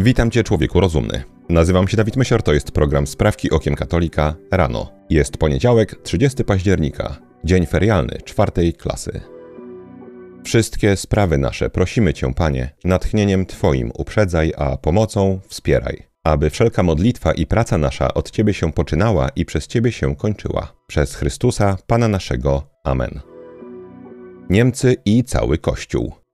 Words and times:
Witam 0.00 0.30
Cię, 0.30 0.44
człowieku 0.44 0.80
rozumny. 0.80 1.22
Nazywam 1.48 1.88
się 1.88 1.96
Dawid 1.96 2.16
Mysior, 2.16 2.42
to 2.42 2.52
jest 2.52 2.70
program 2.70 3.06
Sprawki 3.06 3.50
Okiem 3.50 3.74
Katolika 3.74 4.34
rano. 4.50 4.92
Jest 5.10 5.36
poniedziałek, 5.36 6.02
30 6.02 6.44
października, 6.44 7.16
dzień 7.44 7.66
ferialny 7.66 8.18
czwartej 8.24 8.72
klasy. 8.72 9.20
Wszystkie 10.44 10.96
sprawy 10.96 11.38
nasze 11.38 11.70
prosimy 11.70 12.14
Cię, 12.14 12.34
Panie, 12.34 12.70
natchnieniem 12.84 13.46
Twoim 13.46 13.90
uprzedzaj, 13.94 14.52
a 14.56 14.76
pomocą 14.76 15.40
wspieraj, 15.48 16.02
aby 16.24 16.50
wszelka 16.50 16.82
modlitwa 16.82 17.32
i 17.32 17.46
praca 17.46 17.78
nasza 17.78 18.14
od 18.14 18.30
Ciebie 18.30 18.54
się 18.54 18.72
poczynała 18.72 19.28
i 19.36 19.44
przez 19.44 19.66
Ciebie 19.66 19.92
się 19.92 20.16
kończyła. 20.16 20.72
Przez 20.86 21.14
Chrystusa, 21.14 21.76
Pana 21.86 22.08
naszego. 22.08 22.70
Amen. 22.84 23.20
Niemcy 24.50 24.96
i 25.04 25.24
cały 25.24 25.58
Kościół. 25.58 26.27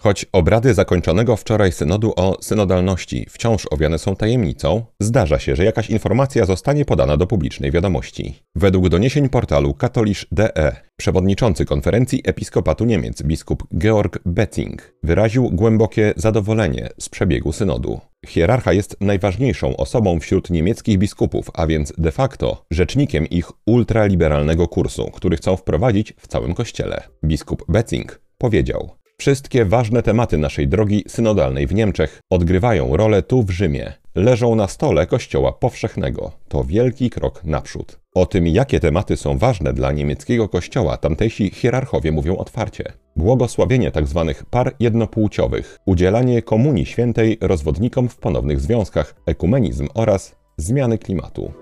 Choć 0.00 0.26
obrady 0.32 0.74
zakończonego 0.74 1.36
wczoraj 1.36 1.72
synodu 1.72 2.12
o 2.16 2.36
synodalności 2.40 3.26
wciąż 3.30 3.66
owiane 3.70 3.98
są 3.98 4.16
tajemnicą, 4.16 4.84
zdarza 5.00 5.38
się, 5.38 5.56
że 5.56 5.64
jakaś 5.64 5.90
informacja 5.90 6.44
zostanie 6.44 6.84
podana 6.84 7.16
do 7.16 7.26
publicznej 7.26 7.70
wiadomości. 7.70 8.42
Według 8.54 8.88
doniesień 8.88 9.28
portalu 9.28 9.74
katolisz.de 9.74 10.76
przewodniczący 10.96 11.64
konferencji 11.64 12.22
episkopatu 12.24 12.84
Niemiec 12.84 13.22
biskup 13.22 13.62
Georg 13.78 14.18
Betting 14.26 14.94
wyraził 15.02 15.50
głębokie 15.50 16.12
zadowolenie 16.16 16.88
z 17.00 17.08
przebiegu 17.08 17.52
synodu. 17.52 18.00
Hierarcha 18.26 18.72
jest 18.72 18.96
najważniejszą 19.00 19.76
osobą 19.76 20.20
wśród 20.20 20.50
niemieckich 20.50 20.98
biskupów, 20.98 21.50
a 21.54 21.66
więc 21.66 21.92
de 21.98 22.12
facto 22.12 22.64
rzecznikiem 22.70 23.26
ich 23.26 23.46
ultraliberalnego 23.66 24.68
kursu, 24.68 25.10
który 25.10 25.36
chcą 25.36 25.56
wprowadzić 25.56 26.14
w 26.18 26.26
całym 26.26 26.54
kościele. 26.54 27.02
Biskup 27.24 27.64
Betting 27.68 28.20
powiedział: 28.38 28.97
Wszystkie 29.20 29.64
ważne 29.64 30.02
tematy 30.02 30.38
naszej 30.38 30.68
drogi 30.68 31.04
synodalnej 31.08 31.66
w 31.66 31.74
Niemczech 31.74 32.20
odgrywają 32.30 32.96
rolę 32.96 33.22
tu 33.22 33.42
w 33.42 33.50
Rzymie. 33.50 33.92
Leżą 34.14 34.54
na 34.54 34.68
stole 34.68 35.06
Kościoła 35.06 35.52
Powszechnego. 35.52 36.32
To 36.48 36.64
wielki 36.64 37.10
krok 37.10 37.44
naprzód. 37.44 37.98
O 38.14 38.26
tym, 38.26 38.46
jakie 38.46 38.80
tematy 38.80 39.16
są 39.16 39.38
ważne 39.38 39.72
dla 39.72 39.92
niemieckiego 39.92 40.48
kościoła, 40.48 40.96
tamtejsi 40.96 41.50
hierarchowie 41.50 42.12
mówią 42.12 42.36
otwarcie. 42.36 42.92
Błogosławienie 43.16 43.90
tzw. 43.90 44.24
Tak 44.26 44.46
par 44.46 44.74
jednopłciowych, 44.80 45.78
udzielanie 45.86 46.42
komunii 46.42 46.86
świętej 46.86 47.38
rozwodnikom 47.40 48.08
w 48.08 48.16
ponownych 48.16 48.60
związkach, 48.60 49.14
ekumenizm 49.26 49.88
oraz 49.94 50.36
zmiany 50.56 50.98
klimatu. 50.98 51.52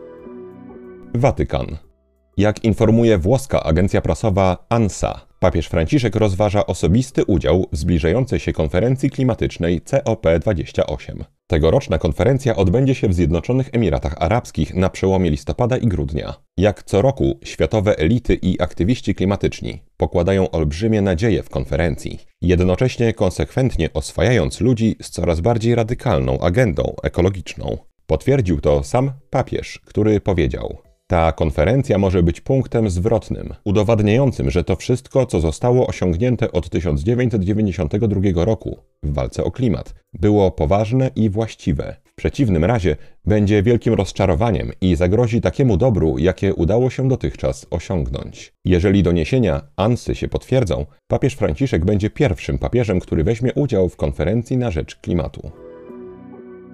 Watykan. 1.15 1.86
Jak 2.37 2.65
informuje 2.65 3.19
włoska 3.19 3.63
agencja 3.63 4.01
prasowa 4.01 4.67
ANSA, 4.69 5.21
papież 5.41 5.67
Franciszek 5.67 6.17
rozważa 6.17 6.67
osobisty 6.67 7.25
udział 7.25 7.67
w 7.73 7.77
zbliżającej 7.77 8.41
się 8.41 8.53
konferencji 8.53 9.11
klimatycznej 9.11 9.81
COP28. 9.81 11.25
Tegoroczna 11.47 11.99
konferencja 11.99 12.57
odbędzie 12.57 12.95
się 12.95 13.09
w 13.09 13.15
Zjednoczonych 13.15 13.69
Emiratach 13.73 14.15
Arabskich 14.19 14.75
na 14.75 14.91
przełomie 14.91 15.31
listopada 15.31 15.77
i 15.77 15.87
grudnia. 15.87 16.35
Jak 16.57 16.83
co 16.83 17.03
roku, 17.03 17.39
światowe 17.45 17.99
elity 17.99 18.35
i 18.35 18.61
aktywiści 18.61 19.15
klimatyczni 19.15 19.83
pokładają 19.97 20.51
olbrzymie 20.51 21.03
nadzieje 21.03 21.43
w 21.43 21.51
konferencji, 21.51 22.19
jednocześnie 22.41 23.13
konsekwentnie 23.13 23.93
oswajając 23.93 24.61
ludzi 24.61 24.97
z 25.03 25.11
coraz 25.11 25.41
bardziej 25.41 25.75
radykalną 25.75 26.41
agendą 26.41 26.95
ekologiczną. 27.03 27.79
Potwierdził 28.07 28.61
to 28.61 28.83
sam 28.83 29.13
papież, 29.31 29.81
który 29.85 30.21
powiedział: 30.21 30.86
ta 31.07 31.33
konferencja 31.33 31.99
może 31.99 32.23
być 32.23 32.41
punktem 32.41 32.91
zwrotnym, 32.91 33.55
udowadniającym, 33.65 34.51
że 34.51 34.65
to 34.65 34.77
wszystko, 34.77 35.27
co 35.27 35.41
zostało 35.41 35.87
osiągnięte 35.87 36.53
od 36.53 36.71
1992 36.71 38.45
roku 38.45 38.79
w 39.03 39.15
walce 39.15 39.45
o 39.45 39.51
klimat, 39.51 39.95
było 40.13 40.51
poważne 40.51 41.11
i 41.17 41.31
właściwe. 41.31 41.97
W 42.05 42.15
przeciwnym 42.15 42.65
razie 42.65 42.97
będzie 43.25 43.63
wielkim 43.63 43.95
rozczarowaniem 43.95 44.73
i 44.81 44.97
zagrozi 44.97 45.41
takiemu 45.41 45.77
dobru, 45.77 46.19
jakie 46.19 46.55
udało 46.55 46.91
się 46.91 47.09
dotychczas 47.09 47.67
osiągnąć. 47.71 48.53
Jeżeli 48.65 49.03
doniesienia 49.03 49.61
ANSY 49.77 50.15
się 50.15 50.29
potwierdzą, 50.29 50.87
papież 51.09 51.35
Franciszek 51.35 51.85
będzie 51.85 52.11
pierwszym 52.11 52.59
papieżem, 52.59 53.01
który 53.01 53.25
weźmie 53.25 53.55
udział 53.55 53.89
w 53.89 53.97
konferencji 53.97 54.57
na 54.57 54.71
rzecz 54.71 54.97
klimatu. 54.97 55.66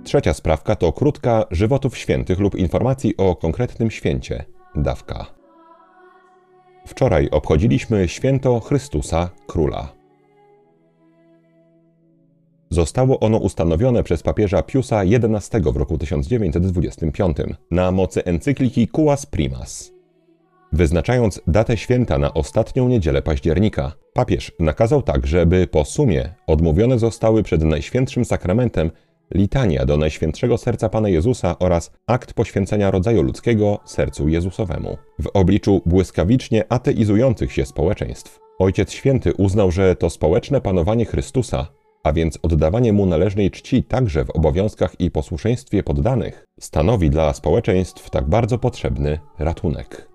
Trzecia 0.04 0.34
sprawka 0.34 0.76
to 0.76 0.92
krótka 0.92 1.44
żywotów 1.50 1.98
świętych 1.98 2.38
lub 2.38 2.54
informacji 2.54 3.16
o 3.16 3.36
konkretnym 3.36 3.90
święcie 3.90 4.44
dawka. 4.74 5.26
Wczoraj 6.86 7.28
obchodziliśmy 7.30 8.08
święto 8.08 8.60
Chrystusa 8.60 9.30
Króla. 9.46 9.92
Zostało 12.70 13.20
ono 13.20 13.38
ustanowione 13.38 14.02
przez 14.02 14.22
papieża 14.22 14.62
Piusa 14.62 15.02
XI 15.02 15.60
w 15.72 15.76
roku 15.76 15.98
1925 15.98 17.36
na 17.70 17.90
mocy 17.92 18.24
encykliki 18.24 18.88
Quas 18.88 19.26
Primas. 19.26 19.92
Wyznaczając 20.72 21.40
datę 21.46 21.76
święta 21.76 22.18
na 22.18 22.34
ostatnią 22.34 22.88
niedzielę 22.88 23.22
października, 23.22 23.92
papież 24.12 24.52
nakazał 24.60 25.02
także, 25.02 25.46
by 25.46 25.66
po 25.66 25.84
sumie 25.84 26.34
odmówione 26.46 26.98
zostały 26.98 27.42
przed 27.42 27.62
Najświętszym 27.62 28.24
Sakramentem 28.24 28.90
litania 29.34 29.86
do 29.86 29.96
Najświętszego 29.96 30.58
Serca 30.58 30.88
Pana 30.88 31.08
Jezusa 31.08 31.56
oraz 31.58 31.90
akt 32.06 32.32
poświęcenia 32.34 32.90
rodzaju 32.90 33.22
ludzkiego 33.22 33.78
sercu 33.84 34.28
Jezusowemu. 34.28 34.96
W 35.18 35.26
obliczu 35.34 35.82
błyskawicznie 35.86 36.64
ateizujących 36.68 37.52
się 37.52 37.66
społeczeństw, 37.66 38.42
Ojciec 38.62 38.92
Święty 38.92 39.34
uznał, 39.34 39.70
że 39.70 39.96
to 39.96 40.10
społeczne 40.10 40.60
panowanie 40.60 41.04
Chrystusa, 41.04 41.66
a 42.04 42.12
więc 42.12 42.38
oddawanie 42.42 42.92
mu 42.92 43.06
należnej 43.06 43.50
czci 43.50 43.82
także 43.82 44.24
w 44.24 44.30
obowiązkach 44.30 45.00
i 45.00 45.10
posłuszeństwie 45.10 45.82
poddanych, 45.82 46.44
stanowi 46.60 47.10
dla 47.10 47.32
społeczeństw 47.32 48.10
tak 48.10 48.28
bardzo 48.28 48.58
potrzebny 48.58 49.18
ratunek. 49.38 50.08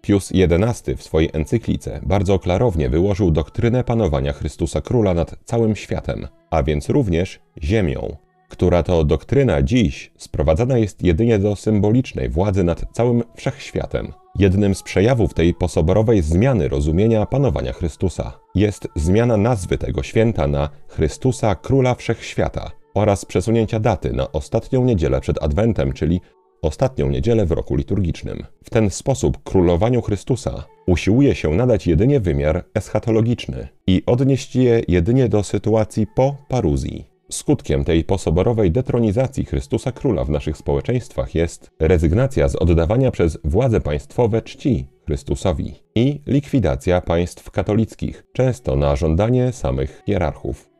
Pius 0.00 0.32
XI 0.34 0.96
w 0.96 1.02
swojej 1.02 1.30
encyklice 1.32 2.00
bardzo 2.02 2.38
klarownie 2.38 2.88
wyłożył 2.88 3.30
doktrynę 3.30 3.84
panowania 3.84 4.32
Chrystusa 4.32 4.80
Króla 4.80 5.14
nad 5.14 5.36
całym 5.44 5.76
światem, 5.76 6.28
a 6.50 6.62
więc 6.62 6.88
również 6.88 7.40
ziemią, 7.62 8.16
która 8.54 8.82
to 8.82 9.04
doktryna 9.04 9.62
dziś 9.62 10.12
sprowadzana 10.16 10.78
jest 10.78 11.02
jedynie 11.02 11.38
do 11.38 11.56
symbolicznej 11.56 12.28
władzy 12.28 12.64
nad 12.64 12.84
całym 12.92 13.22
wszechświatem. 13.36 14.12
Jednym 14.38 14.74
z 14.74 14.82
przejawów 14.82 15.34
tej 15.34 15.54
posoborowej 15.54 16.22
zmiany 16.22 16.68
rozumienia 16.68 17.26
panowania 17.26 17.72
Chrystusa 17.72 18.32
jest 18.54 18.88
zmiana 18.96 19.36
nazwy 19.36 19.78
tego 19.78 20.02
święta 20.02 20.46
na 20.46 20.68
Chrystusa 20.88 21.54
Króla 21.54 21.94
Wszechświata 21.94 22.70
oraz 22.94 23.24
przesunięcia 23.24 23.80
daty 23.80 24.12
na 24.12 24.32
ostatnią 24.32 24.84
niedzielę 24.84 25.20
przed 25.20 25.42
Adwentem, 25.42 25.92
czyli 25.92 26.20
ostatnią 26.62 27.10
niedzielę 27.10 27.46
w 27.46 27.52
roku 27.52 27.76
liturgicznym. 27.76 28.46
W 28.64 28.70
ten 28.70 28.90
sposób 28.90 29.42
królowaniu 29.42 30.02
Chrystusa 30.02 30.64
usiłuje 30.86 31.34
się 31.34 31.50
nadać 31.50 31.86
jedynie 31.86 32.20
wymiar 32.20 32.64
eschatologiczny 32.74 33.68
i 33.86 34.02
odnieść 34.06 34.56
je 34.56 34.82
jedynie 34.88 35.28
do 35.28 35.42
sytuacji 35.42 36.06
po 36.06 36.36
paruzji. 36.48 37.13
Skutkiem 37.34 37.84
tej 37.84 38.04
posoborowej 38.04 38.70
detronizacji 38.70 39.44
Chrystusa 39.44 39.92
Króla 39.92 40.24
w 40.24 40.30
naszych 40.30 40.56
społeczeństwach 40.56 41.34
jest 41.34 41.70
rezygnacja 41.80 42.48
z 42.48 42.56
oddawania 42.56 43.10
przez 43.10 43.38
władze 43.44 43.80
państwowe 43.80 44.42
czci 44.42 44.86
Chrystusowi 45.06 45.74
i 45.94 46.20
likwidacja 46.26 47.00
państw 47.00 47.50
katolickich, 47.50 48.24
często 48.32 48.76
na 48.76 48.96
żądanie 48.96 49.52
samych 49.52 50.02
hierarchów. 50.06 50.70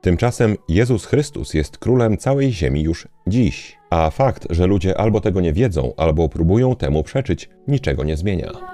Tymczasem 0.00 0.56
Jezus 0.68 1.04
Chrystus 1.06 1.54
jest 1.54 1.78
królem 1.78 2.16
całej 2.16 2.52
ziemi 2.52 2.82
już 2.82 3.08
dziś, 3.26 3.76
a 3.90 4.10
fakt, 4.10 4.46
że 4.50 4.66
ludzie 4.66 4.98
albo 4.98 5.20
tego 5.20 5.40
nie 5.40 5.52
wiedzą, 5.52 5.92
albo 5.96 6.28
próbują 6.28 6.76
temu 6.76 7.02
przeczyć, 7.02 7.48
niczego 7.68 8.04
nie 8.04 8.16
zmienia. 8.16 8.73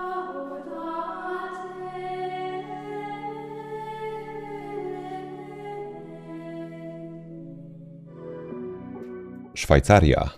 Szwajcaria. 9.70 10.30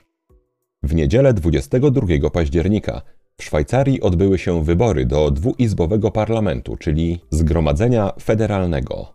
W 0.82 0.94
niedzielę 0.94 1.34
22 1.34 2.30
października 2.30 3.02
w 3.36 3.44
Szwajcarii 3.44 4.00
odbyły 4.00 4.38
się 4.38 4.64
wybory 4.64 5.06
do 5.06 5.30
dwuizbowego 5.30 6.10
parlamentu, 6.10 6.76
czyli 6.76 7.20
Zgromadzenia 7.30 8.12
Federalnego. 8.22 9.12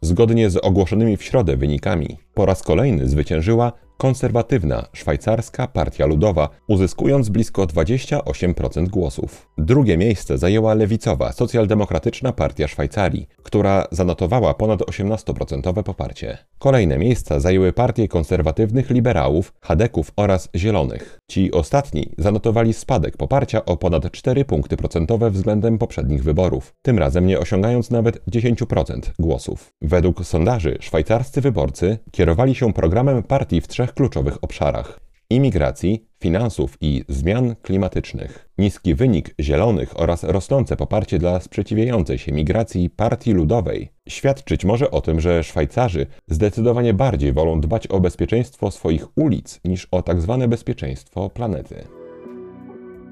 Zgodnie 0.00 0.50
z 0.50 0.56
ogłoszonymi 0.56 1.16
w 1.16 1.22
środę 1.22 1.56
wynikami, 1.56 2.16
po 2.34 2.46
raz 2.46 2.62
kolejny 2.62 3.08
zwyciężyła 3.08 3.72
konserwatywna 3.96 4.88
szwajcarska 4.92 5.66
Partia 5.66 6.06
Ludowa, 6.06 6.48
uzyskując 6.68 7.28
blisko 7.28 7.62
28% 7.64 8.88
głosów. 8.88 9.48
Drugie 9.58 9.96
miejsce 9.96 10.38
zajęła 10.38 10.74
lewicowa 10.74 11.32
Socjaldemokratyczna 11.32 12.32
Partia 12.32 12.68
Szwajcarii, 12.68 13.28
która 13.42 13.86
zanotowała 13.90 14.54
ponad 14.54 14.80
18% 14.80 15.82
poparcie. 15.82 16.38
Kolejne 16.58 16.98
miejsca 16.98 17.40
zajęły 17.40 17.72
partie 17.72 18.08
konserwatywnych 18.08 18.90
liberałów, 18.90 19.52
chadeków 19.60 20.12
oraz 20.16 20.48
zielonych. 20.54 21.18
Ci 21.30 21.52
ostatni 21.52 22.12
zanotowali 22.18 22.72
spadek 22.72 23.16
poparcia 23.16 23.64
o 23.64 23.76
ponad 23.76 24.10
4 24.10 24.44
punkty 24.44 24.76
procentowe 24.76 25.30
względem 25.30 25.78
poprzednich 25.78 26.22
wyborów, 26.22 26.74
tym 26.82 26.98
razem 26.98 27.26
nie 27.26 27.38
osiągając 27.38 27.90
nawet 27.90 28.26
10% 28.26 29.00
głosów. 29.18 29.72
Według 29.82 30.24
sondaży 30.24 30.78
szwajcarscy 30.80 31.40
wyborcy 31.40 31.98
kierowali 32.10 32.54
się 32.54 32.72
programem 32.72 33.22
partii 33.22 33.60
w 33.60 33.68
trzech 33.68 33.85
kluczowych 33.94 34.44
obszarach: 34.44 35.00
imigracji, 35.30 36.06
finansów 36.20 36.76
i 36.80 37.04
zmian 37.08 37.56
klimatycznych. 37.62 38.48
Niski 38.58 38.94
wynik 38.94 39.34
zielonych 39.40 40.00
oraz 40.00 40.24
rosnące 40.24 40.76
poparcie 40.76 41.18
dla 41.18 41.40
sprzeciwiającej 41.40 42.18
się 42.18 42.32
migracji 42.32 42.90
Partii 42.90 43.32
Ludowej 43.32 43.88
świadczyć 44.08 44.64
może 44.64 44.90
o 44.90 45.00
tym, 45.00 45.20
że 45.20 45.44
Szwajcarzy 45.44 46.06
zdecydowanie 46.28 46.94
bardziej 46.94 47.32
wolą 47.32 47.60
dbać 47.60 47.86
o 47.86 48.00
bezpieczeństwo 48.00 48.70
swoich 48.70 49.18
ulic 49.18 49.60
niż 49.64 49.88
o. 49.90 50.02
Tak 50.02 50.48
bezpieczeństwo 50.48 51.30
planety. 51.30 51.84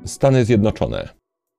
Stany 0.04 0.44
Zjednoczone. 0.44 1.08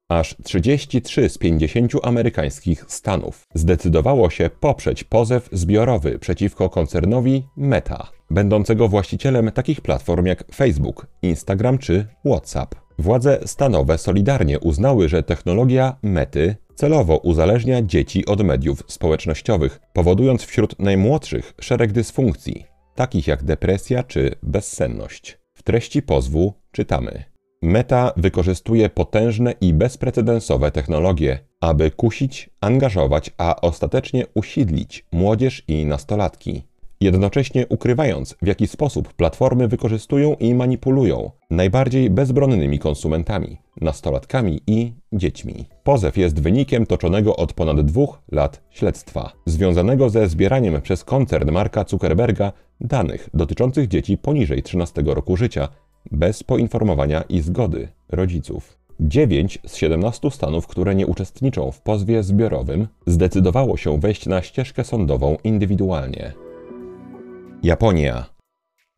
Aż 0.09 0.35
33 0.43 1.29
z 1.29 1.37
50 1.37 1.91
amerykańskich 2.03 2.85
stanów 2.87 3.43
zdecydowało 3.53 4.29
się 4.29 4.49
poprzeć 4.59 5.03
pozew 5.03 5.49
zbiorowy 5.51 6.19
przeciwko 6.19 6.69
koncernowi 6.69 7.43
Meta, 7.57 8.14
będącego 8.29 8.87
właścicielem 8.87 9.51
takich 9.51 9.81
platform 9.81 10.25
jak 10.25 10.43
Facebook, 10.55 11.07
Instagram 11.21 11.77
czy 11.77 12.07
WhatsApp. 12.25 12.75
Władze 12.99 13.39
stanowe 13.45 13.97
solidarnie 13.97 14.59
uznały, 14.59 15.09
że 15.09 15.23
technologia 15.23 15.97
Mety 16.01 16.55
celowo 16.75 17.17
uzależnia 17.17 17.81
dzieci 17.81 18.25
od 18.25 18.43
mediów 18.43 18.83
społecznościowych, 18.87 19.79
powodując 19.93 20.43
wśród 20.43 20.79
najmłodszych 20.79 21.53
szereg 21.61 21.91
dysfunkcji, 21.91 22.65
takich 22.95 23.27
jak 23.27 23.43
depresja 23.43 24.03
czy 24.03 24.35
bezsenność. 24.43 25.39
W 25.53 25.63
treści 25.63 26.01
pozwu 26.01 26.53
czytamy: 26.71 27.23
Meta 27.61 28.11
wykorzystuje 28.17 28.89
potężne 28.89 29.53
i 29.61 29.73
bezprecedensowe 29.73 30.71
technologie, 30.71 31.39
aby 31.61 31.91
kusić, 31.91 32.49
angażować, 32.61 33.31
a 33.37 33.61
ostatecznie 33.61 34.25
usidlić 34.33 35.05
młodzież 35.11 35.63
i 35.67 35.85
nastolatki. 35.85 36.63
Jednocześnie 37.05 37.67
ukrywając, 37.67 38.35
w 38.41 38.47
jaki 38.47 38.67
sposób 38.67 39.13
platformy 39.13 39.67
wykorzystują 39.67 40.35
i 40.39 40.53
manipulują 40.53 41.31
najbardziej 41.49 42.09
bezbronnymi 42.09 42.79
konsumentami, 42.79 43.57
nastolatkami 43.81 44.61
i 44.67 44.93
dziećmi. 45.13 45.65
Pozew 45.83 46.17
jest 46.17 46.41
wynikiem 46.41 46.85
toczonego 46.85 47.35
od 47.35 47.53
ponad 47.53 47.81
dwóch 47.81 48.21
lat 48.31 48.61
śledztwa, 48.69 49.31
związanego 49.45 50.09
ze 50.09 50.29
zbieraniem 50.29 50.81
przez 50.81 51.03
koncern 51.03 51.51
Marka 51.51 51.85
Zuckerberga 51.87 52.51
danych 52.81 53.29
dotyczących 53.33 53.87
dzieci 53.87 54.17
poniżej 54.17 54.63
13 54.63 55.03
roku 55.05 55.37
życia 55.37 55.67
bez 56.11 56.43
poinformowania 56.43 57.21
i 57.29 57.41
zgody 57.41 57.87
rodziców. 58.09 58.77
9 58.99 59.59
z 59.65 59.75
17 59.75 60.31
stanów, 60.31 60.67
które 60.67 60.95
nie 60.95 61.07
uczestniczą 61.07 61.71
w 61.71 61.81
pozwie 61.81 62.23
zbiorowym, 62.23 62.87
zdecydowało 63.07 63.77
się 63.77 63.99
wejść 63.99 64.25
na 64.25 64.41
ścieżkę 64.41 64.83
sądową 64.83 65.37
indywidualnie. 65.43 66.44
Japonia. 67.65 68.25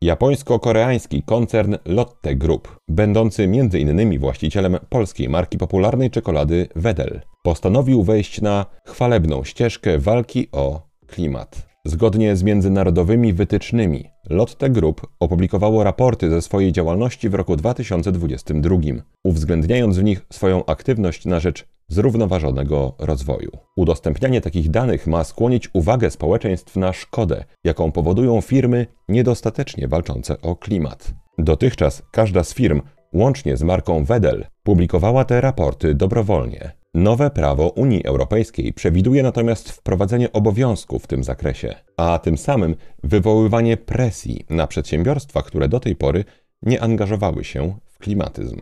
Japońsko-koreański 0.02 1.22
koncern 1.22 1.76
Lotte 1.84 2.34
Group, 2.36 2.78
będący 2.88 3.42
m.in. 3.42 4.18
właścicielem 4.18 4.76
polskiej 4.88 5.28
marki 5.28 5.58
popularnej 5.58 6.10
czekolady 6.10 6.68
Wedel, 6.76 7.20
postanowił 7.42 8.02
wejść 8.02 8.40
na 8.40 8.66
chwalebną 8.86 9.44
ścieżkę 9.44 9.98
walki 9.98 10.48
o 10.52 10.82
klimat. 11.06 11.68
Zgodnie 11.84 12.36
z 12.36 12.42
międzynarodowymi 12.42 13.32
wytycznymi, 13.32 14.04
Lotte 14.30 14.70
Group 14.70 15.06
opublikowało 15.20 15.84
raporty 15.84 16.30
ze 16.30 16.42
swojej 16.42 16.72
działalności 16.72 17.28
w 17.28 17.34
roku 17.34 17.56
2022, 17.56 18.76
uwzględniając 19.24 19.98
w 19.98 20.04
nich 20.04 20.26
swoją 20.32 20.64
aktywność 20.66 21.24
na 21.24 21.40
rzecz 21.40 21.66
zrównoważonego 21.88 22.94
rozwoju. 22.98 23.50
Udostępnianie 23.76 24.40
takich 24.40 24.70
danych 24.70 25.06
ma 25.06 25.24
skłonić 25.24 25.70
uwagę 25.72 26.10
społeczeństw 26.10 26.76
na 26.76 26.92
szkodę, 26.92 27.44
jaką 27.64 27.92
powodują 27.92 28.40
firmy 28.40 28.86
niedostatecznie 29.08 29.88
walczące 29.88 30.40
o 30.40 30.56
klimat. 30.56 31.14
Dotychczas 31.38 32.02
każda 32.10 32.44
z 32.44 32.54
firm, 32.54 32.82
łącznie 33.12 33.56
z 33.56 33.62
marką 33.62 34.04
Wedel, 34.04 34.46
publikowała 34.62 35.24
te 35.24 35.40
raporty 35.40 35.94
dobrowolnie. 35.94 36.72
Nowe 36.98 37.30
prawo 37.30 37.68
Unii 37.68 38.04
Europejskiej 38.04 38.72
przewiduje 38.72 39.22
natomiast 39.22 39.70
wprowadzenie 39.70 40.32
obowiązku 40.32 40.98
w 40.98 41.06
tym 41.06 41.24
zakresie, 41.24 41.74
a 41.96 42.18
tym 42.18 42.38
samym 42.38 42.76
wywoływanie 43.04 43.76
presji 43.76 44.46
na 44.50 44.66
przedsiębiorstwa, 44.66 45.42
które 45.42 45.68
do 45.68 45.80
tej 45.80 45.96
pory 45.96 46.24
nie 46.62 46.82
angażowały 46.82 47.44
się 47.44 47.74
w 47.86 47.98
klimatyzm. 47.98 48.60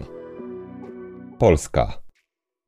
Polska. 1.38 2.02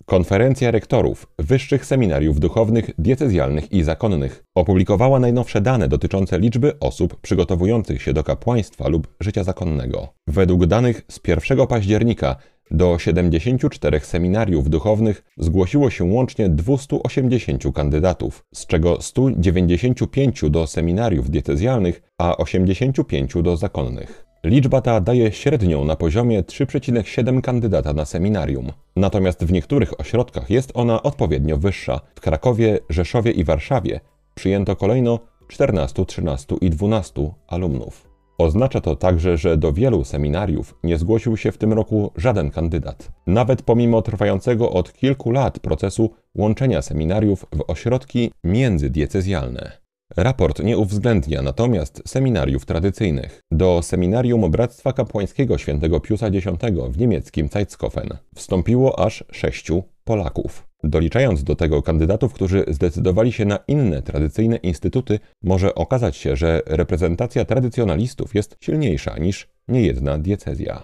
Konferencja 0.04 0.70
rektorów 0.70 1.26
wyższych 1.38 1.86
seminariów 1.86 2.40
duchownych, 2.40 2.90
diecezjalnych 2.98 3.72
i 3.72 3.82
zakonnych 3.82 4.44
opublikowała 4.54 5.20
najnowsze 5.20 5.60
dane 5.60 5.88
dotyczące 5.88 6.38
liczby 6.38 6.78
osób 6.80 7.20
przygotowujących 7.20 8.02
się 8.02 8.12
do 8.12 8.24
kapłaństwa 8.24 8.88
lub 8.88 9.16
życia 9.20 9.44
zakonnego. 9.44 10.08
Według 10.26 10.66
danych 10.66 11.02
z 11.08 11.20
1 11.28 11.66
października 11.66 12.36
do 12.70 12.98
74 12.98 14.00
seminariów 14.00 14.70
duchownych 14.70 15.24
zgłosiło 15.38 15.90
się 15.90 16.04
łącznie 16.04 16.48
280 16.48 17.64
kandydatów, 17.74 18.44
z 18.54 18.66
czego 18.66 19.02
195 19.02 20.40
do 20.50 20.66
seminariów 20.66 21.30
diecezjalnych, 21.30 22.02
a 22.18 22.36
85 22.36 23.34
do 23.42 23.56
zakonnych. 23.56 24.24
Liczba 24.44 24.80
ta 24.80 25.00
daje 25.00 25.32
średnią 25.32 25.84
na 25.84 25.96
poziomie 25.96 26.42
3,7 26.42 27.40
kandydata 27.40 27.92
na 27.92 28.04
seminarium. 28.04 28.72
Natomiast 28.96 29.44
w 29.44 29.52
niektórych 29.52 30.00
ośrodkach 30.00 30.50
jest 30.50 30.70
ona 30.74 31.02
odpowiednio 31.02 31.56
wyższa. 31.56 32.00
W 32.14 32.20
Krakowie, 32.20 32.78
Rzeszowie 32.90 33.30
i 33.30 33.44
Warszawie 33.44 34.00
przyjęto 34.34 34.76
kolejno 34.76 35.18
14, 35.48 36.06
13 36.06 36.56
i 36.60 36.70
12 36.70 37.30
alumnów. 37.48 38.07
Oznacza 38.40 38.80
to 38.80 38.96
także, 38.96 39.36
że 39.36 39.56
do 39.56 39.72
wielu 39.72 40.04
seminariów 40.04 40.74
nie 40.84 40.98
zgłosił 40.98 41.36
się 41.36 41.52
w 41.52 41.58
tym 41.58 41.72
roku 41.72 42.12
żaden 42.16 42.50
kandydat, 42.50 43.12
nawet 43.26 43.62
pomimo 43.62 44.02
trwającego 44.02 44.70
od 44.70 44.92
kilku 44.92 45.30
lat 45.30 45.58
procesu 45.58 46.10
łączenia 46.34 46.82
seminariów 46.82 47.46
w 47.54 47.70
ośrodki 47.70 48.30
międzydiecezjalne. 48.44 49.72
Raport 50.16 50.62
nie 50.62 50.78
uwzględnia 50.78 51.42
natomiast 51.42 52.02
seminariów 52.06 52.66
tradycyjnych. 52.66 53.40
Do 53.50 53.82
seminarium 53.82 54.50
Bractwa 54.50 54.92
Kapłańskiego 54.92 55.58
Świętego 55.58 56.00
Piusa 56.00 56.26
X 56.26 56.46
w 56.90 56.98
niemieckim 56.98 57.48
Zeitskofen 57.48 58.08
wstąpiło 58.34 58.98
aż 58.98 59.24
sześciu 59.32 59.82
Polaków. 60.08 60.68
Doliczając 60.84 61.44
do 61.44 61.56
tego 61.56 61.82
kandydatów, 61.82 62.32
którzy 62.32 62.64
zdecydowali 62.68 63.32
się 63.32 63.44
na 63.44 63.58
inne 63.68 64.02
tradycyjne 64.02 64.56
instytuty, 64.56 65.18
może 65.42 65.74
okazać 65.74 66.16
się, 66.16 66.36
że 66.36 66.62
reprezentacja 66.66 67.44
tradycjonalistów 67.44 68.34
jest 68.34 68.56
silniejsza 68.60 69.18
niż 69.18 69.48
niejedna 69.68 70.18
diecezja. 70.18 70.82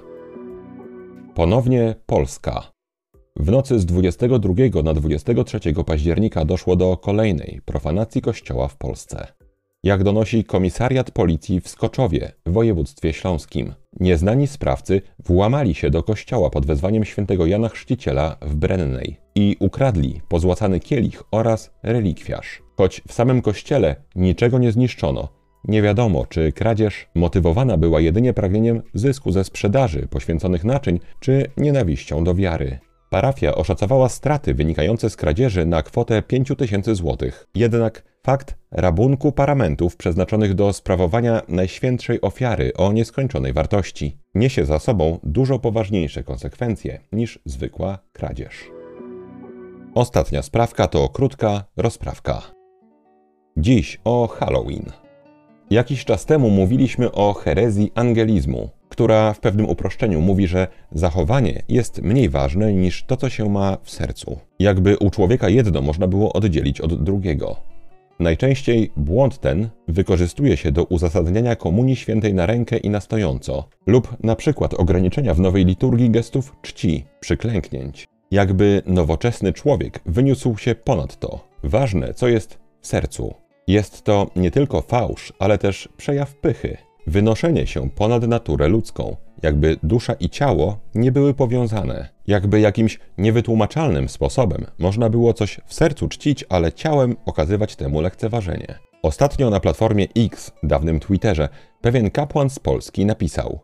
Ponownie 1.35 1.95
Polska. 2.07 2.73
W 3.37 3.51
nocy 3.51 3.79
z 3.79 3.87
22 3.87 4.83
na 4.83 4.95
23 4.95 5.61
października 5.87 6.45
doszło 6.45 6.77
do 6.77 6.97
kolejnej 6.97 7.61
profanacji 7.65 8.23
kościoła 8.23 8.69
w 8.69 8.77
Polsce. 8.77 9.27
Jak 9.85 10.05
donosi 10.05 10.45
komisariat 10.45 11.11
policji 11.11 11.61
w 11.61 11.69
Skoczowie 11.69 12.33
w 12.47 12.53
województwie 12.53 13.13
śląskim, 13.13 13.75
nieznani 14.01 14.47
sprawcy 14.47 15.03
włamali 15.25 15.75
się 15.75 15.91
do 15.91 16.03
kościoła 16.03 16.51
pod 16.51 16.67
wezwaniem 16.67 17.05
świętego 17.05 17.47
Jana 17.47 17.69
Chrzciciela 17.69 18.37
w 18.43 18.55
Brennej 18.55 19.17
i 19.35 19.57
ukradli 19.61 20.21
pozłacany 20.29 20.81
kielich 20.81 21.23
oraz 21.31 21.71
relikwiarz. 21.83 22.63
Choć 22.77 23.03
w 23.09 23.13
samym 23.13 23.43
kościele 23.43 23.97
niczego 24.17 24.59
nie 24.59 24.73
zniszczono, 24.73 25.29
nie 25.65 25.83
wiadomo, 25.83 26.27
czy 26.27 26.53
kradzież 26.53 27.09
motywowana 27.15 27.77
była 27.77 28.01
jedynie 28.01 28.33
pragnieniem 28.33 28.83
zysku 28.95 29.33
ze 29.33 29.45
sprzedaży 29.45 30.07
poświęconych 30.11 30.65
naczyń, 30.65 31.01
czy 31.21 31.51
nienawiścią 31.57 32.25
do 32.25 32.35
wiary. 32.35 32.79
Parafia 33.11 33.55
oszacowała 33.55 34.09
straty 34.09 34.55
wynikające 34.55 35.11
z 35.11 35.17
kradzieży 35.17 35.67
na 35.67 35.83
kwotę 35.83 36.23
5000 36.23 36.95
zł. 36.95 37.31
Jednak 37.55 38.14
fakt 38.25 38.57
rabunku 38.71 39.33
paramentów 39.33 39.97
przeznaczonych 39.97 40.55
do 40.55 40.73
sprawowania 40.73 41.43
najświętszej 41.49 42.21
ofiary 42.21 42.73
o 42.77 42.93
nieskończonej 42.93 43.53
wartości 43.53 44.19
niesie 44.35 44.65
za 44.65 44.79
sobą 44.79 45.19
dużo 45.23 45.59
poważniejsze 45.59 46.23
konsekwencje 46.23 47.01
niż 47.13 47.39
zwykła 47.45 47.99
kradzież. 48.13 48.71
Ostatnia 49.95 50.43
sprawka 50.43 50.89
to 50.89 51.09
krótka 51.09 51.65
rozprawka. 51.77 52.43
Dziś 53.57 54.01
o 54.05 54.27
Halloween. 54.27 54.93
Jakiś 55.71 56.05
czas 56.05 56.27
temu 56.27 56.51
mówiliśmy 56.51 57.13
o 57.13 57.33
herezji 57.33 57.93
angelizmu, 57.95 58.71
która 58.89 59.33
w 59.33 59.41
pewnym 59.41 59.69
uproszczeniu 59.69 60.21
mówi, 60.21 60.47
że 60.47 60.69
zachowanie 60.93 61.63
jest 61.69 62.03
mniej 62.03 62.29
ważne 62.29 62.73
niż 62.73 63.05
to, 63.05 63.17
co 63.17 63.29
się 63.29 63.49
ma 63.49 63.77
w 63.83 63.91
sercu. 63.91 64.39
Jakby 64.59 64.99
u 64.99 65.11
człowieka 65.11 65.49
jedno 65.49 65.83
można 65.83 66.07
było 66.07 66.33
oddzielić 66.33 66.81
od 66.81 67.05
drugiego. 67.05 67.74
Najczęściej 68.21 68.91
błąd 68.97 69.39
ten 69.39 69.69
wykorzystuje 69.89 70.57
się 70.57 70.73
do 70.73 70.85
uzasadniania 70.85 71.57
Komunii 71.57 71.97
Świętej 71.97 72.35
na 72.35 72.47
rękę 72.47 72.77
i 72.77 72.91
na 72.91 73.01
stojąco, 73.01 73.69
lub 73.87 74.17
na 74.25 74.37
przykład 74.37 74.75
ograniczenia 74.75 75.35
w 75.35 75.41
nowej 75.41 75.65
liturgii 75.65 76.11
gestów 76.11 76.57
czci, 76.63 77.05
przyklęknięć. 77.21 78.07
Jakby 78.31 78.83
nowoczesny 78.87 79.53
człowiek 79.53 80.01
wyniósł 80.07 80.57
się 80.57 80.75
ponad 80.75 81.19
to. 81.19 81.49
Ważne, 81.65 82.15
co 82.15 82.29
jest 82.29 82.59
w 82.81 82.87
sercu. 82.87 83.35
Jest 83.67 84.03
to 84.03 84.31
nie 84.37 84.51
tylko 84.51 84.81
fałsz, 84.81 85.33
ale 85.39 85.59
też 85.59 85.89
przejaw 85.97 86.35
pychy, 86.35 86.77
wynoszenie 87.07 87.67
się 87.67 87.91
ponad 87.91 88.29
naturę 88.29 88.69
ludzką, 88.69 89.17
jakby 89.45 89.77
dusza 89.83 90.13
i 90.13 90.31
ciało 90.31 90.79
nie 90.95 91.13
były 91.13 91.35
powiązane, 91.35 92.09
jakby 92.27 92.61
jakimś 92.61 92.99
niewytłumaczalnym 93.19 94.09
sposobem 94.09 94.67
można 94.79 95.11
było 95.11 95.35
coś 95.35 95.61
w 95.67 95.75
sercu 95.75 96.09
czcić, 96.09 96.45
ale 96.49 96.73
ciałem 96.73 97.17
okazywać 97.27 97.77
temu 97.77 98.01
lekceważenie. 98.01 98.79
Ostatnio 99.03 99.51
na 99.51 99.61
platformie 99.61 100.07
X, 100.17 100.53
dawnym 100.63 101.01
Twitterze, 101.01 101.49
pewien 101.81 102.11
kapłan 102.11 102.51
z 102.51 102.59
Polski 102.59 103.07
napisał: 103.07 103.61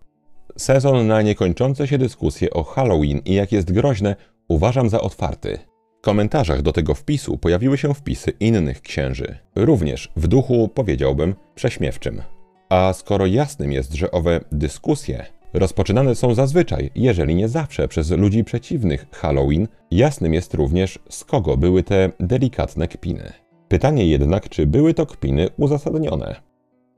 Sezon 0.59 1.07
na 1.07 1.23
niekończące 1.23 1.87
się 1.87 1.99
dyskusje 1.99 2.51
o 2.51 2.65
Halloween 2.65 3.21
i 3.25 3.35
jak 3.35 3.53
jest 3.53 3.73
groźne 3.73 4.17
uważam 4.49 4.89
za 4.89 5.01
otwarty. 5.01 5.59
W 5.99 6.03
komentarzach 6.03 6.63
do 6.63 6.73
tego 6.73 6.95
wpisu 6.95 7.39
pojawiły 7.39 7.79
się 7.79 7.95
wpisy 7.95 8.33
innych 8.41 8.83
księży, 8.83 9.39
również 9.55 10.13
w 10.17 10.29
duchu, 10.29 10.69
powiedziałbym, 10.75 11.35
prześmiewczym. 11.55 12.23
A 12.69 12.93
skoro 12.93 13.27
jasnym 13.27 13.73
jest, 13.73 13.95
że 13.95 14.11
owe 14.11 14.41
dyskusje 14.53 15.40
rozpoczynane 15.53 16.15
są 16.15 16.35
zazwyczaj, 16.35 16.91
jeżeli 16.95 17.35
nie 17.35 17.49
zawsze, 17.49 17.89
przez 17.89 18.11
ludzi 18.11 18.45
przeciwnych 18.45 19.07
Halloween, 19.13 19.69
jasnym 19.91 20.35
jest 20.35 20.55
również, 20.55 20.99
z 21.09 21.25
kogo 21.25 21.57
były 21.57 21.83
te 21.83 22.11
delikatne 22.21 22.89
kpiny. 22.89 23.33
Pytanie 23.69 24.07
jednak, 24.07 24.49
czy 24.49 24.67
były 24.67 24.95
to 24.95 25.07
kpiny 25.07 25.49
uzasadnione. 25.57 26.51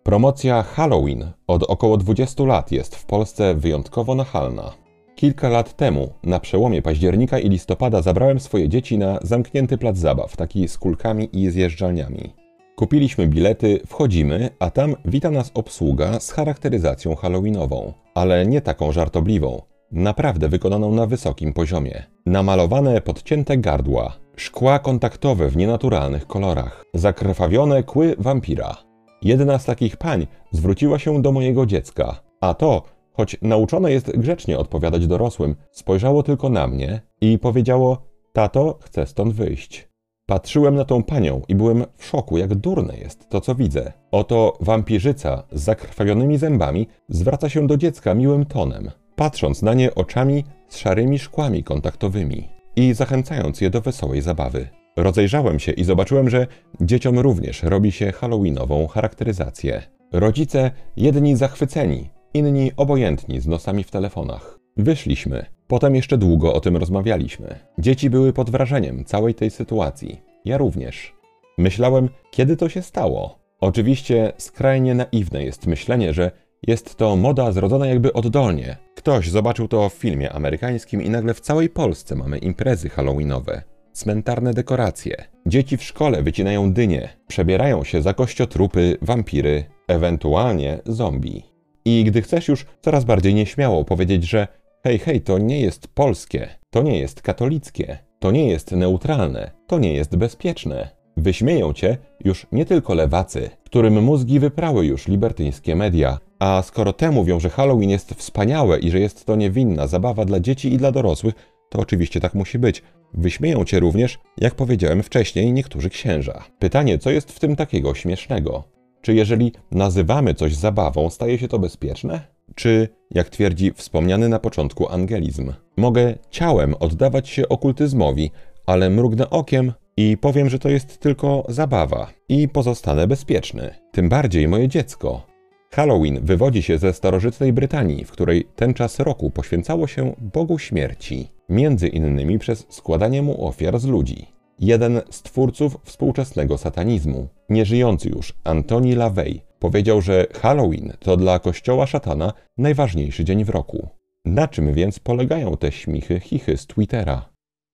Promocja 0.02 0.62
Halloween 0.62 1.24
od 1.46 1.62
około 1.62 1.96
20 1.96 2.44
lat 2.44 2.72
jest 2.72 2.96
w 2.96 3.06
Polsce 3.06 3.54
wyjątkowo 3.54 4.14
nachalna. 4.14 4.72
Kilka 5.14 5.48
lat 5.48 5.76
temu, 5.76 6.12
na 6.22 6.40
przełomie 6.40 6.82
października 6.82 7.38
i 7.38 7.48
listopada, 7.48 8.02
zabrałem 8.02 8.40
swoje 8.40 8.68
dzieci 8.68 8.98
na 8.98 9.18
zamknięty 9.22 9.78
plac 9.78 9.98
zabaw, 9.98 10.36
taki 10.36 10.68
z 10.68 10.78
kulkami 10.78 11.28
i 11.32 11.50
zjeżdżalniami. 11.50 12.32
Kupiliśmy 12.76 13.26
bilety, 13.26 13.80
wchodzimy, 13.86 14.50
a 14.58 14.70
tam 14.70 14.94
wita 15.04 15.30
nas 15.30 15.50
obsługa 15.54 16.20
z 16.20 16.30
charakteryzacją 16.30 17.14
halloweenową, 17.14 17.92
ale 18.14 18.46
nie 18.46 18.60
taką 18.60 18.92
żartobliwą, 18.92 19.62
naprawdę 19.92 20.48
wykonaną 20.48 20.92
na 20.92 21.06
wysokim 21.06 21.52
poziomie. 21.52 22.02
Namalowane 22.26 23.00
podcięte 23.00 23.58
gardła, 23.58 24.16
szkła 24.36 24.78
kontaktowe 24.78 25.48
w 25.48 25.56
nienaturalnych 25.56 26.26
kolorach, 26.26 26.84
zakrwawione 26.94 27.82
kły 27.82 28.14
wampira. 28.18 28.76
Jedna 29.22 29.58
z 29.58 29.64
takich 29.64 29.96
pań 29.96 30.26
zwróciła 30.50 30.98
się 30.98 31.22
do 31.22 31.32
mojego 31.32 31.66
dziecka, 31.66 32.20
a 32.40 32.54
to, 32.54 32.82
choć 33.12 33.36
nauczone 33.42 33.92
jest 33.92 34.18
grzecznie 34.18 34.58
odpowiadać 34.58 35.06
dorosłym, 35.06 35.56
spojrzało 35.70 36.22
tylko 36.22 36.48
na 36.48 36.66
mnie 36.66 37.00
i 37.20 37.38
powiedziało: 37.38 38.02
Tato, 38.32 38.78
chcę 38.82 39.06
stąd 39.06 39.34
wyjść. 39.34 39.91
Patrzyłem 40.26 40.74
na 40.74 40.84
tą 40.84 41.02
panią 41.02 41.42
i 41.48 41.54
byłem 41.54 41.84
w 41.96 42.04
szoku, 42.04 42.38
jak 42.38 42.54
durne 42.54 42.96
jest 42.96 43.28
to, 43.28 43.40
co 43.40 43.54
widzę. 43.54 43.92
Oto 44.10 44.58
wampirzyca 44.60 45.42
z 45.52 45.62
zakrwawionymi 45.62 46.38
zębami 46.38 46.86
zwraca 47.08 47.48
się 47.48 47.66
do 47.66 47.76
dziecka 47.76 48.14
miłym 48.14 48.44
tonem, 48.46 48.90
patrząc 49.16 49.62
na 49.62 49.74
nie 49.74 49.94
oczami 49.94 50.44
z 50.68 50.76
szarymi 50.76 51.18
szkłami 51.18 51.64
kontaktowymi 51.64 52.48
i 52.76 52.94
zachęcając 52.94 53.60
je 53.60 53.70
do 53.70 53.80
wesołej 53.80 54.22
zabawy. 54.22 54.68
Rozejrzałem 54.96 55.58
się 55.58 55.72
i 55.72 55.84
zobaczyłem, 55.84 56.30
że 56.30 56.46
dzieciom 56.80 57.18
również 57.18 57.62
robi 57.62 57.92
się 57.92 58.12
halloweenową 58.12 58.86
charakteryzację. 58.86 59.82
Rodzice, 60.12 60.70
jedni 60.96 61.36
zachwyceni, 61.36 62.10
inni 62.34 62.72
obojętni 62.76 63.40
z 63.40 63.46
nosami 63.46 63.84
w 63.84 63.90
telefonach. 63.90 64.58
Wyszliśmy. 64.76 65.46
Potem 65.72 65.94
jeszcze 65.94 66.18
długo 66.18 66.54
o 66.54 66.60
tym 66.60 66.76
rozmawialiśmy. 66.76 67.58
Dzieci 67.78 68.10
były 68.10 68.32
pod 68.32 68.50
wrażeniem 68.50 69.04
całej 69.04 69.34
tej 69.34 69.50
sytuacji. 69.50 70.20
Ja 70.44 70.58
również. 70.58 71.14
Myślałem, 71.58 72.08
kiedy 72.30 72.56
to 72.56 72.68
się 72.68 72.82
stało. 72.82 73.38
Oczywiście 73.60 74.32
skrajnie 74.36 74.94
naiwne 74.94 75.44
jest 75.44 75.66
myślenie, 75.66 76.14
że 76.14 76.30
jest 76.66 76.96
to 76.96 77.16
moda 77.16 77.52
zrodzona 77.52 77.86
jakby 77.86 78.12
oddolnie. 78.12 78.76
Ktoś 78.94 79.30
zobaczył 79.30 79.68
to 79.68 79.88
w 79.88 79.94
filmie 79.94 80.32
amerykańskim 80.32 81.02
i 81.02 81.10
nagle 81.10 81.34
w 81.34 81.40
całej 81.40 81.68
Polsce 81.68 82.16
mamy 82.16 82.38
imprezy 82.38 82.88
halloweenowe. 82.88 83.62
Cmentarne 83.92 84.54
dekoracje. 84.54 85.24
Dzieci 85.46 85.76
w 85.76 85.82
szkole 85.82 86.22
wycinają 86.22 86.72
dynie, 86.72 87.08
przebierają 87.26 87.84
się 87.84 88.02
za 88.02 88.14
kościotrupy, 88.14 88.96
wampiry, 89.02 89.64
ewentualnie 89.88 90.78
zombie. 90.86 91.42
I 91.84 92.04
gdy 92.04 92.22
chcesz 92.22 92.48
już 92.48 92.66
coraz 92.80 93.04
bardziej 93.04 93.34
nieśmiało 93.34 93.84
powiedzieć, 93.84 94.24
że 94.24 94.48
hej, 94.84 94.98
hej, 94.98 95.20
to 95.20 95.38
nie 95.38 95.60
jest 95.60 95.88
polskie, 95.88 96.48
to 96.70 96.82
nie 96.82 96.98
jest 96.98 97.22
katolickie, 97.22 97.98
to 98.18 98.30
nie 98.30 98.48
jest 98.48 98.72
neutralne, 98.72 99.50
to 99.66 99.78
nie 99.78 99.92
jest 99.94 100.16
bezpieczne. 100.16 100.88
Wyśmieją 101.16 101.72
cię 101.72 101.96
już 102.24 102.46
nie 102.52 102.64
tylko 102.64 102.94
lewacy, 102.94 103.50
którym 103.64 104.02
mózgi 104.02 104.40
wyprały 104.40 104.86
już 104.86 105.08
libertyńskie 105.08 105.76
media, 105.76 106.18
a 106.38 106.62
skoro 106.62 106.92
te 106.92 107.10
mówią, 107.10 107.40
że 107.40 107.50
Halloween 107.50 107.90
jest 107.90 108.14
wspaniałe 108.14 108.78
i 108.78 108.90
że 108.90 109.00
jest 109.00 109.24
to 109.24 109.36
niewinna 109.36 109.86
zabawa 109.86 110.24
dla 110.24 110.40
dzieci 110.40 110.72
i 110.72 110.78
dla 110.78 110.92
dorosłych, 110.92 111.34
to 111.70 111.78
oczywiście 111.78 112.20
tak 112.20 112.34
musi 112.34 112.58
być. 112.58 112.82
Wyśmieją 113.14 113.64
cię 113.64 113.80
również, 113.80 114.18
jak 114.38 114.54
powiedziałem 114.54 115.02
wcześniej, 115.02 115.52
niektórzy 115.52 115.90
księża. 115.90 116.44
Pytanie, 116.58 116.98
co 116.98 117.10
jest 117.10 117.32
w 117.32 117.40
tym 117.40 117.56
takiego 117.56 117.94
śmiesznego? 117.94 118.64
Czy 119.02 119.14
jeżeli 119.14 119.52
nazywamy 119.70 120.34
coś 120.34 120.54
zabawą, 120.54 121.10
staje 121.10 121.38
się 121.38 121.48
to 121.48 121.58
bezpieczne? 121.58 122.20
Czy, 122.54 122.88
jak 123.10 123.28
twierdzi 123.28 123.72
wspomniany 123.72 124.28
na 124.28 124.38
początku 124.38 124.88
angelizm, 124.88 125.52
mogę 125.76 126.14
ciałem 126.30 126.74
oddawać 126.80 127.28
się 127.28 127.48
okultyzmowi, 127.48 128.30
ale 128.66 128.90
mrugnę 128.90 129.30
okiem 129.30 129.72
i 129.96 130.16
powiem, 130.16 130.50
że 130.50 130.58
to 130.58 130.68
jest 130.68 130.98
tylko 130.98 131.44
zabawa 131.48 132.10
i 132.28 132.48
pozostanę 132.48 133.06
bezpieczny. 133.06 133.74
Tym 133.92 134.08
bardziej 134.08 134.48
moje 134.48 134.68
dziecko. 134.68 135.26
Halloween 135.70 136.20
wywodzi 136.22 136.62
się 136.62 136.78
ze 136.78 136.92
starożytnej 136.92 137.52
Brytanii, 137.52 138.04
w 138.04 138.10
której 138.10 138.44
ten 138.56 138.74
czas 138.74 139.00
roku 139.00 139.30
poświęcało 139.30 139.86
się 139.86 140.14
Bogu 140.18 140.58
śmierci, 140.58 141.28
między 141.48 141.88
innymi 141.88 142.38
przez 142.38 142.66
składanie 142.68 143.22
mu 143.22 143.46
ofiar 143.46 143.78
z 143.78 143.84
ludzi 143.84 144.26
jeden 144.62 145.00
z 145.10 145.22
twórców 145.22 145.76
współczesnego 145.84 146.58
satanizmu, 146.58 147.28
nieżyjący 147.48 148.08
już 148.08 148.34
Antoni 148.44 148.94
LaVey, 148.94 149.40
powiedział, 149.62 150.00
że 150.00 150.26
Halloween 150.40 150.92
to 151.00 151.16
dla 151.16 151.38
kościoła 151.38 151.86
szatana 151.86 152.32
najważniejszy 152.58 153.24
dzień 153.24 153.44
w 153.44 153.48
roku. 153.48 153.88
Na 154.24 154.48
czym 154.48 154.74
więc 154.74 154.98
polegają 154.98 155.56
te 155.56 155.72
śmichy 155.72 156.20
chichy 156.20 156.56
z 156.56 156.66
Twittera? 156.66 157.28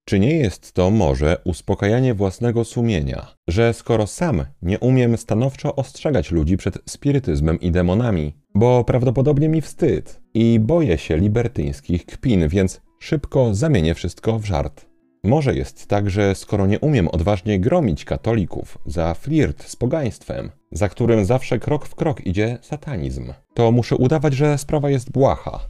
Czy 0.04 0.18
nie 0.18 0.36
jest 0.36 0.72
to 0.72 0.90
może 0.90 1.36
uspokajanie 1.44 2.14
własnego 2.14 2.64
sumienia, 2.64 3.26
że 3.48 3.74
skoro 3.74 4.06
sam 4.06 4.44
nie 4.62 4.78
umiem 4.78 5.16
stanowczo 5.16 5.76
ostrzegać 5.76 6.30
ludzi 6.30 6.56
przed 6.56 6.78
spirytyzmem 6.86 7.60
i 7.60 7.70
demonami, 7.70 8.34
bo 8.54 8.84
prawdopodobnie 8.84 9.48
mi 9.48 9.60
wstyd 9.60 10.20
i 10.34 10.60
boję 10.60 10.98
się 10.98 11.16
libertyńskich 11.16 12.06
kpin, 12.06 12.48
więc 12.48 12.80
szybko 12.98 13.54
zamienię 13.54 13.94
wszystko 13.94 14.38
w 14.38 14.44
żart. 14.44 14.87
Może 15.24 15.54
jest 15.54 15.86
tak, 15.86 16.10
że 16.10 16.34
skoro 16.34 16.66
nie 16.66 16.80
umiem 16.80 17.08
odważnie 17.08 17.60
gromić 17.60 18.04
katolików 18.04 18.78
za 18.86 19.14
flirt 19.14 19.62
z 19.62 19.76
pogaństwem, 19.76 20.50
za 20.72 20.88
którym 20.88 21.24
zawsze 21.24 21.58
krok 21.58 21.86
w 21.86 21.94
krok 21.94 22.26
idzie 22.26 22.58
satanizm, 22.62 23.32
to 23.54 23.72
muszę 23.72 23.96
udawać, 23.96 24.34
że 24.34 24.58
sprawa 24.58 24.90
jest 24.90 25.10
błaha. 25.12 25.60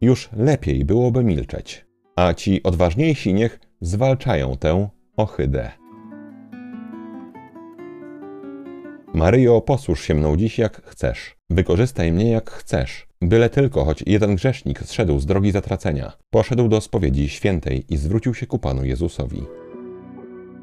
Już 0.00 0.28
lepiej 0.36 0.84
byłoby 0.84 1.24
milczeć, 1.24 1.86
a 2.16 2.34
ci 2.34 2.62
odważniejsi 2.62 3.34
niech 3.34 3.60
zwalczają 3.80 4.56
tę 4.56 4.88
ohydę. 5.16 5.70
Maryjo, 9.14 9.60
posłuż 9.60 10.04
się 10.04 10.14
mną 10.14 10.36
dziś 10.36 10.58
jak 10.58 10.82
chcesz. 10.84 11.36
Wykorzystaj 11.50 12.12
mnie 12.12 12.30
jak 12.30 12.50
chcesz. 12.50 13.09
Byle 13.22 13.50
tylko, 13.50 13.84
choć 13.84 14.04
jeden 14.06 14.34
grzesznik 14.34 14.82
zszedł 14.82 15.20
z 15.20 15.26
drogi 15.26 15.50
zatracenia, 15.50 16.12
poszedł 16.30 16.68
do 16.68 16.80
spowiedzi 16.80 17.28
świętej 17.28 17.84
i 17.88 17.96
zwrócił 17.96 18.34
się 18.34 18.46
ku 18.46 18.58
Panu 18.58 18.84
Jezusowi. 18.84 19.42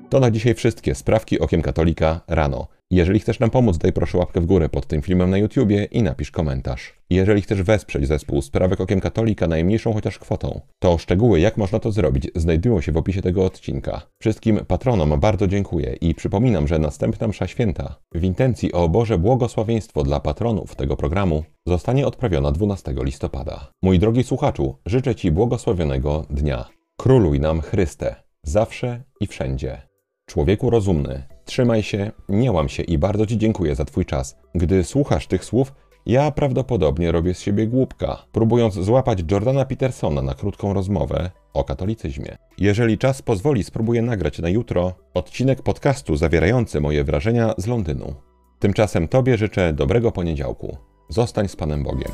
To 0.09 0.19
na 0.19 0.31
dzisiaj 0.31 0.55
wszystkie 0.55 0.95
sprawki 0.95 1.39
okiem 1.39 1.61
katolika 1.61 2.21
rano. 2.27 2.67
Jeżeli 2.91 3.19
chcesz 3.19 3.39
nam 3.39 3.49
pomóc, 3.49 3.77
daj 3.77 3.93
proszę 3.93 4.17
łapkę 4.17 4.41
w 4.41 4.45
górę 4.45 4.69
pod 4.69 4.87
tym 4.87 5.01
filmem 5.01 5.29
na 5.29 5.37
YouTubie 5.37 5.83
i 5.83 6.03
napisz 6.03 6.31
komentarz. 6.31 6.93
Jeżeli 7.09 7.41
chcesz 7.41 7.63
wesprzeć 7.63 8.07
zespół 8.07 8.41
Sprawek 8.41 8.81
Okiem 8.81 8.99
Katolika 8.99 9.47
najmniejszą 9.47 9.93
chociaż 9.93 10.19
kwotą, 10.19 10.61
to 10.79 10.97
szczegóły 10.97 11.39
jak 11.39 11.57
można 11.57 11.79
to 11.79 11.91
zrobić 11.91 12.27
znajdują 12.35 12.81
się 12.81 12.91
w 12.91 12.97
opisie 12.97 13.21
tego 13.21 13.45
odcinka. 13.45 14.01
Wszystkim 14.21 14.59
patronom 14.67 15.19
bardzo 15.19 15.47
dziękuję 15.47 15.95
i 16.01 16.15
przypominam, 16.15 16.67
że 16.67 16.79
następna 16.79 17.27
msza 17.27 17.47
święta 17.47 17.95
w 18.13 18.23
intencji 18.23 18.73
o 18.73 18.89
Boże 18.89 19.17
błogosławieństwo 19.17 20.03
dla 20.03 20.19
patronów 20.19 20.75
tego 20.75 20.97
programu 20.97 21.43
zostanie 21.67 22.07
odprawiona 22.07 22.51
12 22.51 22.93
listopada. 23.01 23.71
Mój 23.81 23.99
drogi 23.99 24.23
słuchaczu, 24.23 24.75
życzę 24.85 25.15
Ci 25.15 25.31
błogosławionego 25.31 26.25
dnia. 26.29 26.65
Króluj 26.97 27.39
nam 27.39 27.61
Chryste, 27.61 28.15
zawsze 28.43 29.03
i 29.19 29.27
wszędzie. 29.27 29.81
Człowieku 30.25 30.69
rozumny, 30.69 31.36
trzymaj 31.47 31.83
się, 31.83 32.11
nie 32.29 32.51
łam 32.51 32.69
się 32.69 32.83
i 32.83 32.97
bardzo 32.97 33.25
Ci 33.25 33.37
dziękuję 33.37 33.75
za 33.75 33.85
Twój 33.85 34.05
czas. 34.05 34.37
Gdy 34.55 34.83
słuchasz 34.83 35.27
tych 35.27 35.45
słów, 35.45 35.73
ja 36.05 36.31
prawdopodobnie 36.31 37.11
robię 37.11 37.33
z 37.33 37.39
siebie 37.39 37.67
głupka, 37.67 38.23
próbując 38.31 38.73
złapać 38.73 39.19
Jordana 39.31 39.65
Petersona 39.65 40.21
na 40.21 40.33
krótką 40.33 40.73
rozmowę 40.73 41.31
o 41.53 41.63
katolicyzmie. 41.63 42.37
Jeżeli 42.57 42.97
czas 42.97 43.21
pozwoli, 43.21 43.63
spróbuję 43.63 44.01
nagrać 44.01 44.39
na 44.39 44.49
jutro 44.49 44.93
odcinek 45.13 45.61
podcastu 45.61 46.15
zawierający 46.15 46.81
moje 46.81 47.03
wrażenia 47.03 47.53
z 47.57 47.67
Londynu. 47.67 48.15
Tymczasem 48.59 49.07
Tobie 49.07 49.37
życzę 49.37 49.73
dobrego 49.73 50.11
poniedziałku. 50.11 50.77
Zostań 51.09 51.47
z 51.47 51.55
Panem 51.55 51.83
Bogiem. 51.83 52.11